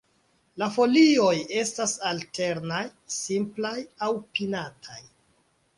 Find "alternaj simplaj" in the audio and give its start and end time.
2.13-3.77